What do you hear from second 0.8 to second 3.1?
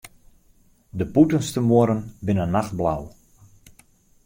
De bûtenste muorren binne nachtblau.